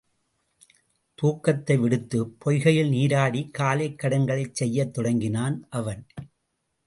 தூக்கத்தை 1.15 1.77
விடுத்துப் 1.77 2.37
பொய்கையில் 2.45 2.89
நீராடிக் 2.89 3.51
காலைக் 3.51 3.99
கடன்களைச் 4.03 4.53
செய்யத் 4.53 4.93
தொடங்கினான் 4.93 5.67
அவன். 5.69 6.07